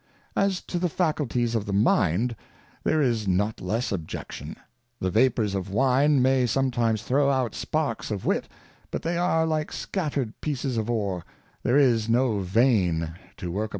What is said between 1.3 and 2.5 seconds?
of the Mind,